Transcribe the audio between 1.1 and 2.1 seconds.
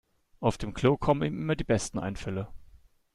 ihm immer die besten